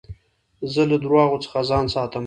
[0.73, 2.19] زه له درواغو څخه ځان ساتم.